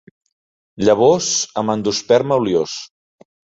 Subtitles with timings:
[0.87, 1.29] Llavors
[1.63, 2.81] amb endosperma oliós.